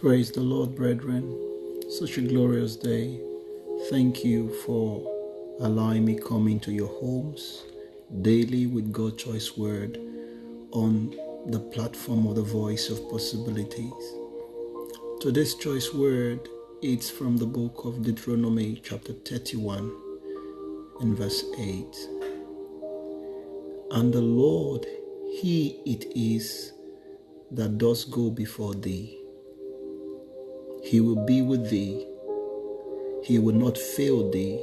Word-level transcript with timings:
Praise 0.00 0.30
the 0.30 0.40
Lord, 0.40 0.74
brethren. 0.74 1.36
Such 1.90 2.16
a 2.16 2.22
glorious 2.22 2.74
day. 2.74 3.20
Thank 3.90 4.24
you 4.24 4.48
for 4.64 5.04
allowing 5.60 6.06
me 6.06 6.18
come 6.18 6.48
into 6.48 6.72
your 6.72 6.88
homes 6.88 7.64
daily 8.22 8.66
with 8.66 8.94
God's 8.94 9.22
choice 9.22 9.58
word 9.58 9.98
on 10.70 11.14
the 11.48 11.60
platform 11.60 12.26
of 12.26 12.36
the 12.36 12.42
voice 12.42 12.88
of 12.88 13.10
possibilities. 13.10 13.92
Today's 15.20 15.54
choice 15.54 15.92
word 15.92 16.48
is 16.80 17.10
from 17.10 17.36
the 17.36 17.44
book 17.44 17.84
of 17.84 18.02
Deuteronomy 18.02 18.80
chapter 18.82 19.12
31 19.12 19.94
and 21.00 21.14
verse 21.14 21.44
8. 21.58 21.84
And 23.90 24.14
the 24.14 24.22
Lord, 24.22 24.86
He 25.42 25.82
it 25.84 26.06
is 26.16 26.72
that 27.50 27.76
does 27.76 28.06
go 28.06 28.30
before 28.30 28.72
thee 28.72 29.19
he 30.90 31.00
will 31.00 31.24
be 31.24 31.40
with 31.40 31.70
thee. 31.70 32.04
He 33.22 33.38
will 33.38 33.54
not 33.54 33.78
fail 33.78 34.28
thee, 34.28 34.58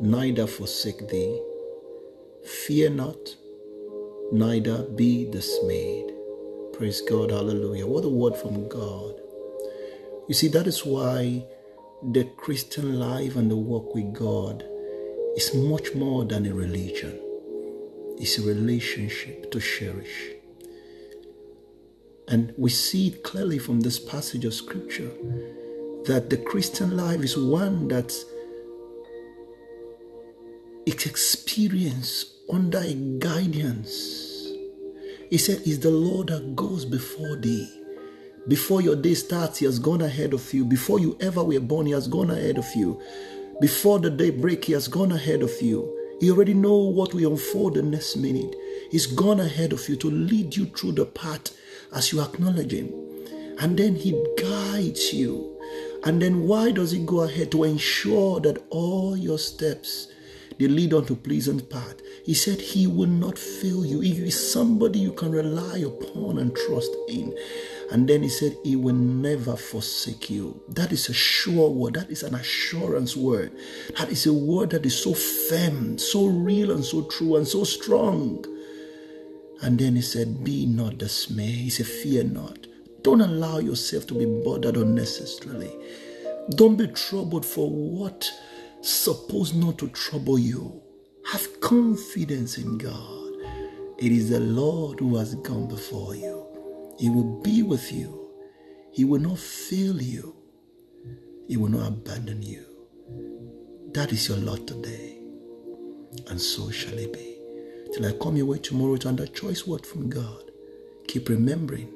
neither 0.00 0.48
forsake 0.48 1.06
thee. 1.10 1.40
Fear 2.44 2.90
not, 2.90 3.36
neither 4.32 4.82
be 4.82 5.30
dismayed. 5.30 6.12
Praise 6.72 7.00
God. 7.02 7.30
Hallelujah. 7.30 7.86
What 7.86 8.04
a 8.04 8.08
word 8.08 8.34
from 8.34 8.68
God. 8.68 9.14
You 10.26 10.34
see, 10.34 10.48
that 10.48 10.66
is 10.66 10.84
why 10.84 11.44
the 12.02 12.24
Christian 12.36 12.98
life 12.98 13.36
and 13.36 13.48
the 13.48 13.56
walk 13.56 13.94
with 13.94 14.12
God 14.12 14.64
is 15.36 15.54
much 15.54 15.94
more 15.94 16.24
than 16.24 16.46
a 16.46 16.52
religion, 16.52 17.16
it's 18.18 18.38
a 18.38 18.42
relationship 18.42 19.52
to 19.52 19.60
cherish. 19.60 20.41
And 22.28 22.54
we 22.56 22.70
see 22.70 23.08
it 23.08 23.22
clearly 23.24 23.58
from 23.58 23.80
this 23.80 23.98
passage 23.98 24.44
of 24.44 24.54
scripture 24.54 25.10
that 26.04 26.30
the 26.30 26.36
Christian 26.36 26.96
life 26.96 27.20
is 27.20 27.36
one 27.36 27.88
that 27.88 28.12
it 30.86 31.06
experience 31.06 32.34
under 32.52 32.78
a 32.78 32.94
guidance. 32.94 34.48
He 35.30 35.38
said, 35.38 35.62
Is 35.64 35.80
the 35.80 35.90
Lord 35.90 36.28
that 36.28 36.56
goes 36.56 36.84
before 36.84 37.36
thee. 37.36 37.68
Before 38.48 38.80
your 38.82 38.96
day 38.96 39.14
starts, 39.14 39.58
He 39.58 39.66
has 39.66 39.78
gone 39.78 40.02
ahead 40.02 40.34
of 40.34 40.52
you. 40.52 40.64
Before 40.64 40.98
you 40.98 41.16
ever 41.20 41.44
were 41.44 41.60
born, 41.60 41.86
He 41.86 41.92
has 41.92 42.08
gone 42.08 42.30
ahead 42.30 42.58
of 42.58 42.66
you. 42.74 43.00
Before 43.60 44.00
the 44.00 44.10
day 44.10 44.30
break, 44.30 44.64
He 44.64 44.72
has 44.72 44.88
gone 44.88 45.12
ahead 45.12 45.42
of 45.42 45.52
you. 45.62 45.98
He 46.20 46.30
already 46.30 46.54
know 46.54 46.76
what 46.76 47.14
will 47.14 47.32
unfold 47.32 47.74
the 47.74 47.82
next 47.82 48.16
minute. 48.16 48.54
He's 48.90 49.06
gone 49.06 49.40
ahead 49.40 49.72
of 49.72 49.88
you 49.88 49.96
to 49.96 50.10
lead 50.10 50.56
you 50.56 50.66
through 50.66 50.92
the 50.92 51.06
path 51.06 51.56
as 51.94 52.12
you 52.12 52.20
acknowledge 52.20 52.72
Him. 52.72 52.92
And 53.58 53.78
then 53.78 53.96
He 53.96 54.12
guides 54.38 55.12
you. 55.12 55.58
And 56.04 56.20
then 56.20 56.46
why 56.46 56.72
does 56.72 56.90
He 56.90 57.04
go 57.04 57.22
ahead? 57.22 57.52
To 57.52 57.64
ensure 57.64 58.40
that 58.40 58.62
all 58.70 59.16
your 59.16 59.38
steps 59.38 60.08
they 60.58 60.68
lead 60.68 60.94
on 60.94 61.04
to 61.06 61.16
pleasant 61.16 61.68
path. 61.70 61.96
He 62.24 62.34
said 62.34 62.60
he 62.60 62.86
will 62.86 63.08
not 63.08 63.36
fail 63.36 63.84
you. 63.84 64.00
He 64.00 64.12
is 64.12 64.52
somebody 64.52 65.00
you 65.00 65.12
can 65.12 65.32
rely 65.32 65.78
upon 65.78 66.38
and 66.38 66.54
trust 66.54 66.94
in. 67.08 67.36
And 67.90 68.08
then 68.08 68.22
he 68.22 68.28
said 68.28 68.56
he 68.62 68.76
will 68.76 68.94
never 68.94 69.56
forsake 69.56 70.30
you. 70.30 70.62
That 70.68 70.92
is 70.92 71.08
a 71.08 71.12
sure 71.14 71.68
word. 71.68 71.94
That 71.94 72.10
is 72.10 72.22
an 72.22 72.34
assurance 72.34 73.16
word. 73.16 73.52
That 73.98 74.10
is 74.10 74.26
a 74.26 74.32
word 74.32 74.70
that 74.70 74.86
is 74.86 75.02
so 75.02 75.14
firm, 75.14 75.98
so 75.98 76.26
real 76.26 76.70
and 76.70 76.84
so 76.84 77.02
true 77.02 77.36
and 77.36 77.46
so 77.46 77.64
strong. 77.64 78.44
And 79.62 79.78
then 79.78 79.94
he 79.94 80.02
said, 80.02 80.42
Be 80.44 80.66
not 80.66 80.98
dismayed. 80.98 81.54
He 81.54 81.70
said, 81.70 81.86
Fear 81.86 82.24
not. 82.24 82.66
Don't 83.02 83.20
allow 83.20 83.58
yourself 83.58 84.06
to 84.08 84.14
be 84.14 84.26
bothered 84.26 84.76
unnecessarily. 84.76 85.72
Don't 86.50 86.76
be 86.76 86.88
troubled 86.88 87.46
for 87.46 87.70
what 87.70 88.30
supposed 88.80 89.56
not 89.56 89.78
to 89.78 89.88
trouble 89.88 90.38
you. 90.38 90.82
Have 91.32 91.60
confidence 91.60 92.58
in 92.58 92.78
God. 92.78 93.22
It 93.98 94.10
is 94.10 94.30
the 94.30 94.40
Lord 94.40 94.98
who 94.98 95.16
has 95.16 95.36
gone 95.36 95.68
before 95.68 96.16
you. 96.16 96.44
He 96.98 97.08
will 97.08 97.40
be 97.42 97.62
with 97.62 97.92
you. 97.92 98.30
He 98.92 99.04
will 99.04 99.20
not 99.20 99.38
fail 99.38 100.02
you. 100.02 100.34
He 101.48 101.56
will 101.56 101.68
not 101.68 101.88
abandon 101.88 102.42
you. 102.42 102.64
That 103.92 104.12
is 104.12 104.28
your 104.28 104.38
lot 104.38 104.66
today. 104.66 105.18
And 106.28 106.40
so 106.40 106.70
shall 106.70 106.98
it 106.98 107.12
be. 107.12 107.41
Till 107.92 108.06
I 108.06 108.12
come 108.12 108.36
your 108.36 108.46
way 108.46 108.58
tomorrow 108.58 108.96
to 108.96 109.08
another 109.08 109.26
choice 109.26 109.66
word 109.66 109.84
from 109.84 110.08
God. 110.08 110.50
Keep 111.08 111.28
remembering 111.28 111.92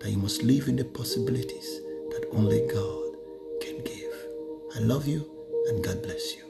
that 0.00 0.10
you 0.10 0.16
must 0.16 0.42
live 0.42 0.68
in 0.68 0.76
the 0.76 0.86
possibilities 0.86 1.80
that 2.10 2.26
only 2.32 2.66
God 2.66 3.16
can 3.60 3.84
give. 3.84 4.14
I 4.74 4.78
love 4.78 5.06
you 5.06 5.30
and 5.68 5.84
God 5.84 6.02
bless 6.02 6.34
you. 6.34 6.44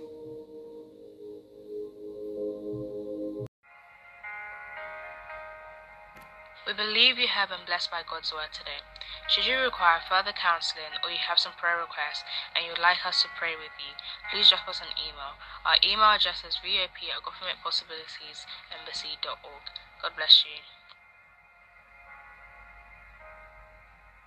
We 6.66 6.72
believe 6.72 7.18
you 7.18 7.26
have 7.26 7.48
been 7.48 7.66
blessed 7.66 7.90
by 7.90 8.02
God's 8.08 8.32
word 8.32 8.52
today. 8.52 8.93
Should 9.26 9.46
you 9.46 9.58
require 9.58 10.02
further 10.04 10.32
counseling 10.32 10.92
or 11.02 11.10
you 11.10 11.16
have 11.16 11.38
some 11.38 11.54
prayer 11.56 11.78
requests 11.78 12.24
and 12.54 12.66
you'd 12.66 12.78
like 12.78 13.06
us 13.06 13.22
to 13.22 13.28
pray 13.36 13.56
with 13.56 13.72
you, 13.80 13.94
please 14.30 14.50
drop 14.50 14.68
us 14.68 14.80
an 14.80 14.88
email. 15.00 15.38
Our 15.64 15.78
email 15.82 16.10
address 16.12 16.44
is 16.44 16.58
vop 16.60 17.08
at 17.08 17.22
governmentpossibilitiesembassy.org. 17.24 19.64
God 20.02 20.16
bless 20.16 20.44
you. 20.44 20.60